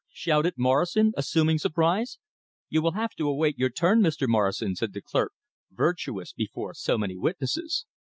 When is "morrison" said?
0.57-1.11, 4.27-4.73